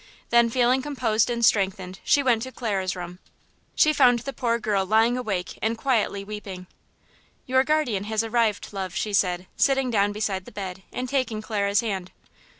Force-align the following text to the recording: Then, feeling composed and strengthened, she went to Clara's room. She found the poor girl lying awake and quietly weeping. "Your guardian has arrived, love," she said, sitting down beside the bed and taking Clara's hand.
Then, 0.31 0.49
feeling 0.49 0.81
composed 0.81 1.29
and 1.29 1.45
strengthened, 1.45 1.99
she 2.03 2.23
went 2.23 2.41
to 2.41 2.51
Clara's 2.51 2.95
room. 2.95 3.19
She 3.75 3.93
found 3.93 4.17
the 4.17 4.33
poor 4.33 4.57
girl 4.57 4.83
lying 4.83 5.15
awake 5.15 5.59
and 5.61 5.77
quietly 5.77 6.23
weeping. 6.23 6.65
"Your 7.45 7.63
guardian 7.63 8.05
has 8.05 8.23
arrived, 8.23 8.69
love," 8.73 8.95
she 8.95 9.13
said, 9.13 9.45
sitting 9.57 9.91
down 9.91 10.11
beside 10.11 10.45
the 10.45 10.51
bed 10.51 10.81
and 10.91 11.07
taking 11.07 11.39
Clara's 11.39 11.81
hand. 11.81 12.09